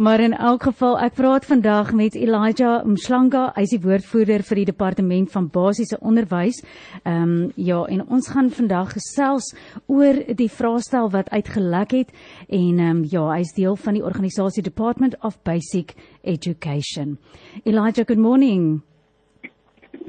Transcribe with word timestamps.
Maar 0.00 0.20
in 0.20 0.32
elk 0.32 0.62
geval, 0.62 0.94
ek 1.04 1.12
praat 1.18 1.44
vandag 1.44 1.90
met 1.92 2.14
Elijah 2.16 2.86
Mshlanga, 2.88 3.50
hy 3.52 3.66
is 3.66 3.72
die 3.74 3.82
woordvoerder 3.84 4.40
vir 4.48 4.60
die 4.62 4.70
departement 4.70 5.28
van 5.28 5.50
basiese 5.52 5.98
onderwys. 6.00 6.62
Ehm 7.02 7.34
um, 7.34 7.34
ja, 7.60 7.82
en 7.84 8.06
ons 8.08 8.30
gaan 8.32 8.48
vandag 8.48 8.94
gesels 8.96 9.50
oor 9.92 10.22
die 10.38 10.48
vraestel 10.48 11.10
wat 11.12 11.28
uitgelek 11.28 11.92
het 11.98 12.14
en 12.48 12.80
ehm 12.80 13.02
um, 13.02 13.02
ja, 13.12 13.26
hy 13.28 13.42
is 13.44 13.52
deel 13.52 13.76
van 13.76 13.98
die 13.98 14.04
organisasie 14.04 14.64
Department 14.64 15.18
of 15.20 15.36
Basic 15.44 15.92
Education. 16.24 17.18
Elijah, 17.64 18.06
good 18.06 18.24
morning. 18.24 18.80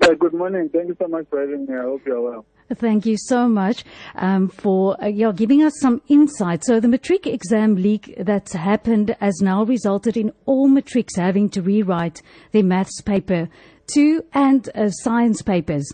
Uh, 0.07 0.15
good 0.15 0.33
morning. 0.33 0.71
Thank 0.71 0.87
you 0.87 0.95
so 0.95 1.07
much 1.11 1.27
for 1.27 1.39
having 1.43 1.67
me. 1.67 1.75
I 1.75 1.83
hope 1.83 2.07
you're 2.07 2.23
well. 2.23 2.45
Thank 2.75 3.05
you 3.05 3.17
so 3.17 3.47
much 3.47 3.83
um, 4.15 4.47
for 4.47 4.95
uh, 5.03 5.31
giving 5.31 5.63
us 5.63 5.73
some 5.79 6.01
insight. 6.07 6.63
So 6.63 6.79
the 6.79 6.87
matric 6.87 7.27
exam 7.27 7.75
leak 7.75 8.15
that's 8.19 8.53
happened 8.53 9.15
has 9.19 9.39
now 9.41 9.63
resulted 9.63 10.15
in 10.15 10.31
all 10.45 10.67
matrics 10.67 11.15
having 11.15 11.49
to 11.49 11.61
rewrite 11.61 12.21
their 12.51 12.63
maths 12.63 13.01
paper 13.01 13.49
two 13.93 14.23
and 14.33 14.69
uh, 14.75 14.89
science 14.89 15.41
papers. 15.41 15.91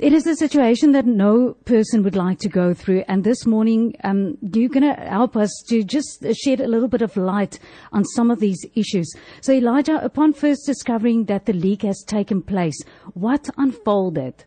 It 0.00 0.12
is 0.12 0.26
a 0.26 0.34
situation 0.34 0.90
that 0.92 1.06
no 1.06 1.54
person 1.64 2.02
would 2.02 2.16
like 2.16 2.40
to 2.40 2.48
go 2.48 2.74
through. 2.74 3.04
And 3.06 3.22
this 3.22 3.46
morning, 3.46 3.94
um, 4.02 4.36
you're 4.42 4.68
going 4.68 4.82
to 4.82 5.00
help 5.00 5.36
us 5.36 5.50
to 5.68 5.84
just 5.84 6.24
shed 6.44 6.60
a 6.60 6.66
little 6.66 6.88
bit 6.88 7.00
of 7.00 7.16
light 7.16 7.60
on 7.92 8.04
some 8.04 8.30
of 8.30 8.40
these 8.40 8.58
issues. 8.74 9.12
So, 9.40 9.52
Elijah, 9.52 10.04
upon 10.04 10.32
first 10.32 10.66
discovering 10.66 11.26
that 11.26 11.46
the 11.46 11.52
leak 11.52 11.82
has 11.82 12.02
taken 12.06 12.42
place, 12.42 12.76
what 13.14 13.48
unfolded? 13.56 14.44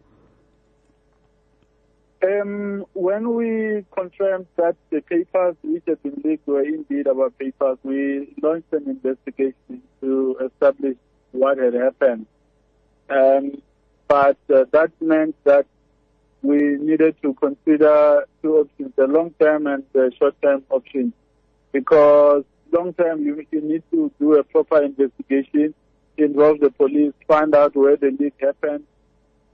Um, 2.24 2.86
when 2.94 3.36
we 3.36 3.86
confirmed 3.92 4.48
that 4.56 4.76
the 4.90 5.02
papers 5.02 5.56
which 5.62 5.84
had 5.88 6.02
been 6.02 6.20
leaked 6.24 6.48
were 6.48 6.64
indeed 6.64 7.08
our 7.08 7.30
papers, 7.30 7.78
we 7.84 8.34
launched 8.42 8.74
an 8.74 8.90
investigation 8.90 9.84
to 10.02 10.38
establish 10.44 10.98
what 11.32 11.60
had 11.60 11.76
happened. 11.76 12.26
Um, 13.10 13.62
but 14.08 14.38
uh, 14.54 14.66
that 14.72 14.92
meant 15.00 15.36
that 15.44 15.68
we 16.42 16.58
needed 16.58 17.22
to 17.22 17.34
consider 17.36 18.26
two 18.42 18.58
options, 18.58 18.94
the 18.96 19.06
long-term 19.06 19.68
and 19.68 19.84
the 19.94 20.12
short-term 20.18 20.64
option, 20.70 21.14
because 21.72 22.44
long-term 22.72 23.22
you, 23.22 23.46
you 23.52 23.62
need 23.62 23.84
to 23.92 24.12
do 24.20 24.36
a 24.36 24.44
proper 24.44 24.82
investigation, 24.82 25.74
involve 26.18 26.60
the 26.62 26.72
police, 26.72 27.14
find 27.28 27.54
out 27.54 27.76
where 27.76 27.96
the 27.96 28.16
leak 28.20 28.34
happened, 28.40 28.86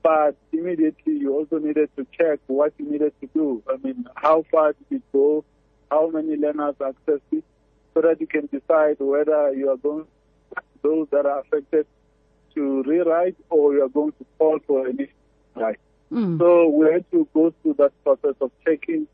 but 0.01 0.35
immediately 0.63 1.13
you 1.13 1.33
also 1.33 1.57
needed 1.59 1.89
to 1.97 2.07
check 2.17 2.39
what 2.47 2.73
you 2.77 2.89
needed 2.89 3.13
to 3.21 3.27
do. 3.33 3.63
I 3.69 3.77
mean, 3.83 4.05
how 4.15 4.45
far 4.51 4.73
did 4.73 4.97
it 4.97 5.01
go? 5.11 5.43
How 5.91 6.09
many 6.09 6.35
learners 6.37 6.75
accessed 6.79 7.21
it? 7.31 7.43
So 7.93 8.01
that 8.01 8.19
you 8.19 8.27
can 8.27 8.47
decide 8.47 8.97
whether 8.99 9.53
you 9.53 9.69
are 9.69 9.77
going 9.77 10.07
those 10.81 11.07
that 11.11 11.25
are 11.25 11.39
affected 11.39 11.85
to 12.55 12.83
rewrite 12.83 13.37
or 13.49 13.73
you 13.73 13.83
are 13.83 13.89
going 13.89 14.11
to 14.13 14.25
call 14.37 14.59
for 14.67 14.87
an 14.87 15.07
right. 15.55 15.79
Mm. 16.11 16.37
So 16.39 16.69
we 16.69 16.91
had 16.91 17.09
to 17.11 17.27
go 17.33 17.53
through 17.61 17.75
that 17.75 17.91
process 18.03 18.35
of 18.41 18.51
checking 18.65 19.07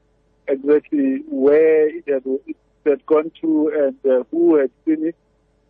exactly 0.48 1.24
where 1.28 1.88
it 1.88 2.04
had, 2.08 2.24
it 2.48 2.56
had 2.86 3.06
gone 3.06 3.32
to 3.42 3.72
and 3.76 4.12
uh, 4.12 4.24
who 4.32 4.56
had 4.56 4.72
seen 4.86 5.08
it. 5.08 5.16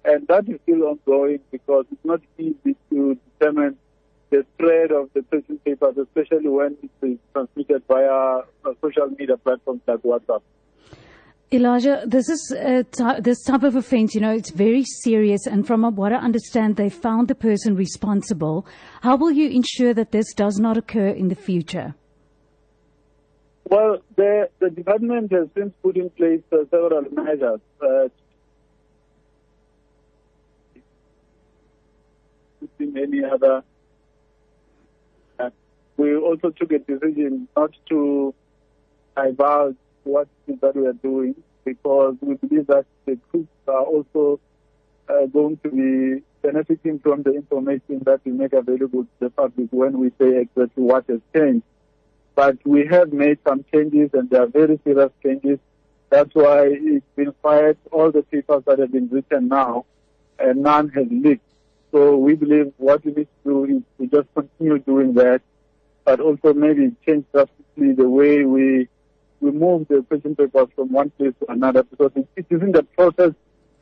And 0.06 0.28
that 0.28 0.48
is 0.48 0.60
still 0.64 0.84
ongoing 0.84 1.40
because 1.52 1.86
it's 1.92 2.06
not 2.06 2.22
easy 2.38 2.76
to 2.90 3.18
determine 3.40 3.78
the 4.30 4.46
spread 4.54 4.92
of 4.92 5.10
the 5.14 5.24
prison 5.24 5.60
papers, 5.66 5.98
especially 5.98 6.48
when 6.48 6.78
it 6.84 6.92
is 7.06 7.18
transmitted 7.34 7.84
via 7.88 8.10
uh, 8.10 8.44
social 8.82 9.08
media 9.18 9.38
platforms 9.38 9.82
like 9.88 10.00
WhatsApp. 10.04 10.42
Elijah, 11.52 12.04
this 12.06 12.30
is 12.30 12.56
this 13.22 13.44
type 13.44 13.64
of 13.64 13.76
offence. 13.76 14.14
You 14.14 14.22
know, 14.22 14.32
it's 14.32 14.52
very 14.52 14.84
serious, 14.84 15.48
and 15.48 15.66
from 15.66 15.82
what 15.96 16.14
I 16.14 16.18
understand, 16.18 16.76
they 16.76 16.90
found 16.90 17.28
the 17.28 17.34
person 17.34 17.76
responsible. 17.76 18.68
How 19.02 19.16
will 19.16 19.32
you 19.32 19.50
ensure 19.50 19.96
that 19.96 20.12
this 20.12 20.32
does 20.36 20.60
not 20.60 20.78
occur 20.78 21.08
in 21.08 21.30
the 21.30 21.36
future? 21.36 21.96
Well, 23.64 23.98
the 24.16 24.50
the 24.60 24.70
department 24.70 25.32
has 25.32 25.48
since 25.56 25.74
put 25.82 25.98
in 25.98 26.12
place 26.12 26.42
uh, 26.52 26.66
several 26.70 27.02
measures. 27.12 27.62
Uh, 27.82 28.10
any 32.80 33.24
other 33.24 33.64
we 36.00 36.16
also 36.16 36.50
took 36.50 36.72
a 36.72 36.80
decision 36.80 37.48
not 37.58 37.72
to 37.90 38.34
divulge 39.18 39.76
what 40.04 40.30
that 40.62 40.76
we 40.76 40.88
are 40.88 40.94
doing 40.94 41.36
because 41.66 42.16
we 42.22 42.36
believe 42.36 42.68
that 42.68 42.86
the 43.06 43.20
troops 43.30 43.50
are 43.68 43.84
also 43.84 44.40
uh, 45.10 45.26
going 45.26 45.58
to 45.58 45.70
be 45.70 46.24
benefiting 46.42 47.00
from 47.00 47.22
the 47.24 47.34
information 47.36 48.00
that 48.06 48.22
we 48.24 48.32
make 48.32 48.54
available 48.54 49.04
to 49.04 49.10
the 49.20 49.30
public 49.30 49.68
when 49.72 50.00
we 50.00 50.10
say 50.20 50.42
exactly 50.42 50.84
what 50.84 51.06
has 51.10 51.20
changed. 51.36 51.66
But 52.34 52.58
we 52.66 52.88
have 52.88 53.12
made 53.12 53.40
some 53.46 53.66
changes 53.74 54.12
and 54.14 54.30
they 54.30 54.38
are 54.38 54.48
very 54.48 54.80
serious 54.86 55.12
changes. 55.22 55.60
That's 56.10 56.34
why 56.34 56.68
it's 56.72 57.06
been 57.18 57.34
fired. 57.44 57.78
All 57.92 58.10
the 58.10 58.24
papers 58.24 58.64
that 58.66 58.80
have 58.80 58.92
been 58.94 59.10
written 59.10 59.50
now, 59.50 59.86
and 60.40 60.64
none 60.64 60.90
has 60.90 61.08
leaked. 61.12 61.44
So 61.92 62.16
we 62.16 62.36
believe 62.36 62.72
what 62.78 63.04
we 63.04 63.12
need 63.12 63.28
to 63.44 63.44
do 63.44 63.66
is 63.66 63.84
to 64.00 64.16
just 64.16 64.34
continue 64.34 64.80
doing 64.80 65.14
that 65.16 65.42
but 66.10 66.20
also 66.22 66.56
maybe 66.56 66.90
change 67.06 67.24
drastically 67.32 67.94
the 67.94 68.10
way 68.10 68.44
we 68.44 68.88
we 69.42 69.52
move 69.52 69.88
the 69.90 70.02
question 70.08 70.36
papers 70.36 70.68
from 70.76 70.92
one 70.92 71.12
place 71.12 71.34
to 71.40 71.52
another 71.52 71.84
because 71.84 72.12
it 72.16 72.48
is 72.50 72.62
in 72.64 72.72
the 72.72 72.82
process 72.98 73.34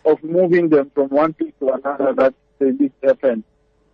of 0.03 0.21
moving 0.21 0.67
them 0.67 0.91
from 0.93 1.07
one 1.07 1.31
place 1.31 1.53
to 1.61 1.69
another 1.69 2.13
that 2.13 2.33
they 2.59 2.71
this 2.71 2.91
happen. 3.01 3.45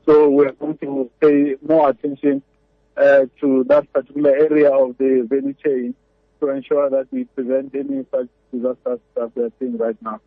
So 0.07 0.31
we're 0.31 0.51
going 0.53 0.79
to 0.79 1.11
pay 1.21 1.55
more 1.61 1.91
attention 1.91 2.41
uh, 2.97 3.25
to 3.39 3.65
that 3.65 3.93
particular 3.93 4.31
area 4.31 4.71
of 4.71 4.97
the 4.97 5.27
value 5.29 5.53
chain 5.63 5.93
to 6.39 6.49
ensure 6.49 6.89
that 6.89 7.05
we 7.11 7.25
prevent 7.35 7.75
any 7.75 8.03
such 8.09 8.29
disasters 8.51 8.99
that 9.15 9.31
we're 9.35 9.51
seeing 9.59 9.77
right 9.77 10.01
now. 10.01 10.19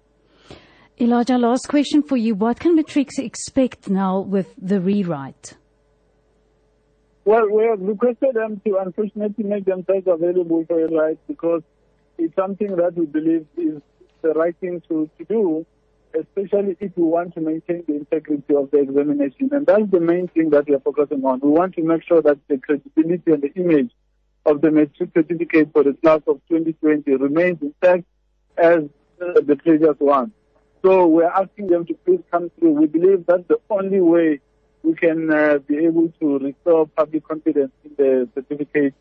Elijah, 1.00 1.38
last 1.38 1.66
question 1.68 2.04
for 2.04 2.16
you. 2.16 2.36
What 2.36 2.60
can 2.60 2.76
Matrics 2.76 3.18
expect 3.18 3.90
now 3.90 4.20
with 4.20 4.54
the 4.56 4.80
rewrite? 4.80 5.56
Well, 7.26 7.50
we 7.50 7.64
have 7.64 7.80
requested 7.80 8.34
them 8.34 8.62
to 8.64 8.76
unfortunately 8.76 9.42
make 9.42 9.64
themselves 9.64 10.06
available 10.06 10.64
for 10.64 10.84
a 10.84 10.86
right 10.86 11.18
because 11.26 11.62
it's 12.18 12.36
something 12.36 12.76
that 12.76 12.94
we 12.94 13.04
believe 13.06 13.44
is 13.56 13.82
the 14.22 14.28
right 14.28 14.54
thing 14.60 14.80
to, 14.88 15.10
to 15.18 15.24
do, 15.24 15.66
especially 16.14 16.76
if 16.78 16.92
we 16.96 17.02
want 17.02 17.34
to 17.34 17.40
maintain 17.40 17.82
the 17.88 17.96
integrity 17.96 18.54
of 18.54 18.70
the 18.70 18.78
examination. 18.78 19.50
And 19.50 19.66
that's 19.66 19.90
the 19.90 19.98
main 19.98 20.28
thing 20.28 20.50
that 20.50 20.68
we 20.68 20.76
are 20.76 20.80
focusing 20.80 21.24
on. 21.24 21.40
We 21.40 21.50
want 21.50 21.74
to 21.74 21.82
make 21.82 22.04
sure 22.06 22.22
that 22.22 22.38
the 22.46 22.58
credibility 22.58 23.32
and 23.32 23.42
the 23.42 23.52
image 23.56 23.90
of 24.44 24.60
the 24.60 24.70
matric 24.70 25.10
certificate 25.12 25.70
for 25.72 25.82
the 25.82 25.94
class 25.94 26.20
of 26.28 26.40
2020 26.48 27.10
remains 27.16 27.58
intact 27.60 28.04
as 28.56 28.84
uh, 29.20 29.40
the 29.44 29.56
previous 29.56 29.96
one. 29.98 30.30
So 30.84 31.08
we're 31.08 31.24
asking 31.24 31.66
them 31.66 31.86
to 31.86 31.94
please 31.94 32.20
come 32.30 32.52
through. 32.56 32.70
We 32.70 32.86
believe 32.86 33.26
that's 33.26 33.48
the 33.48 33.58
only 33.68 34.00
way 34.00 34.38
we 34.82 34.94
can 34.94 35.30
uh, 35.30 35.58
be 35.58 35.84
able 35.84 36.12
to 36.20 36.38
restore 36.38 36.86
public 36.86 37.26
confidence 37.26 37.72
in 37.84 37.90
the 37.96 38.28
certificate 38.34 38.94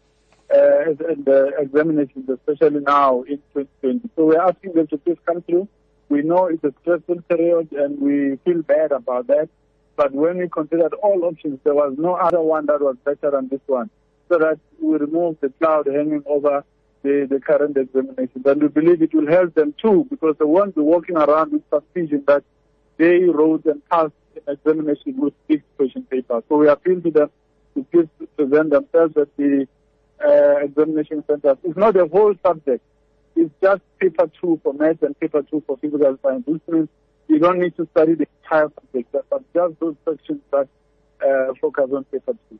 uh, 0.54 0.90
and 1.10 1.26
the 1.26 1.52
examinations, 1.58 2.30
especially 2.30 2.80
now 2.82 3.22
in 3.24 3.38
2020. 3.54 4.10
So 4.16 4.26
we're 4.26 4.42
asking 4.42 4.74
them 4.74 4.88
to 4.88 4.98
please 4.98 5.18
come 5.26 5.42
through. 5.44 5.68
We 6.10 6.22
know 6.22 6.48
it's 6.48 6.64
a 6.64 6.74
stressful 6.82 7.22
period 7.24 7.72
and 7.72 8.00
we 8.00 8.38
feel 8.46 8.62
bad 8.62 8.92
about 8.92 9.28
that. 9.28 9.50
But 9.96 10.12
when 10.12 10.38
we 10.38 10.50
considered 10.50 10.94
all 10.96 11.24
options, 11.24 11.60
there 11.64 11.74
was 11.74 11.96
no 11.98 12.16
other 12.16 12.42
one 12.42 12.66
that 12.68 12.82
was 12.82 12.98
better 13.06 13.32
than 13.32 13.48
this 13.48 13.62
one. 13.66 13.90
So 14.30 14.38
that 14.40 14.60
we 14.82 14.98
remove 14.98 15.38
the 15.42 15.50
cloud 15.50 15.88
hanging 15.88 16.24
over 16.26 16.64
the, 17.04 17.28
the 17.30 17.40
current 17.40 17.78
examinations. 17.78 18.46
And 18.46 18.62
we 18.62 18.68
believe 18.68 19.02
it 19.02 19.14
will 19.14 19.28
help 19.28 19.54
them 19.54 19.74
too 19.82 20.08
because 20.10 20.36
they 20.38 20.46
won't 20.46 20.76
be 20.76 20.82
walking 20.82 21.16
around 21.16 21.54
with 21.54 21.62
suspicion 21.70 22.24
that 22.28 22.44
they 22.98 23.24
wrote 23.24 23.66
and 23.66 23.84
passed 23.90 24.14
examination 24.48 25.18
with 25.18 25.34
big 25.48 25.64
question 25.78 26.04
paper. 26.04 26.42
So 26.50 26.58
we 26.58 26.70
appeal 26.70 27.02
to 27.02 27.12
them 27.12 27.30
to 27.76 27.84
please 27.92 28.08
present 28.36 28.70
themselves 28.72 29.16
at 29.18 29.36
the 29.38 29.68
uh, 30.24 30.58
examination 30.64 31.24
centers. 31.28 31.58
It's 31.64 31.78
not 31.78 31.94
the 31.94 32.08
whole 32.08 32.34
subject. 32.46 32.84
It's 33.36 33.54
just 33.62 33.82
paper 34.00 34.30
two 34.42 34.60
for 34.64 34.74
math 34.74 35.02
and 35.02 35.20
paper 35.20 35.42
two 35.44 35.64
for 35.68 35.78
physical 35.78 36.18
science. 36.24 36.44
Which 36.48 36.62
means 36.68 36.90
you 37.28 37.40
don't 37.40 37.60
need 37.60 37.76
to 37.78 37.88
study 37.92 38.16
the 38.16 38.28
entire 38.44 38.70
subject, 38.80 39.16
but 39.30 39.54
just 39.54 39.80
those 39.80 39.96
sections 40.08 40.42
that 40.52 40.68
uh, 41.22 41.54
focus 41.60 41.86
on 41.94 42.04
paper 42.06 42.34
two. 42.50 42.60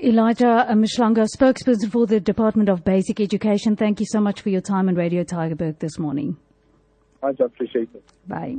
Elijah 0.00 0.64
Mhlanga, 0.70 1.26
spokesperson 1.26 1.90
for 1.90 2.06
the 2.06 2.20
Department 2.20 2.68
of 2.68 2.84
Basic 2.84 3.18
Education, 3.18 3.74
thank 3.74 3.98
you 3.98 4.06
so 4.06 4.20
much 4.20 4.40
for 4.42 4.48
your 4.48 4.60
time 4.60 4.88
on 4.88 4.94
Radio 4.94 5.24
Tygerberg 5.24 5.80
this 5.80 5.98
morning. 5.98 6.36
Much 7.20 7.40
appreciated. 7.40 8.00
Bye. 8.28 8.58